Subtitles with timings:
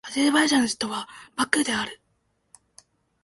[0.03, 2.01] アゼルバイジャンの首都はバクーである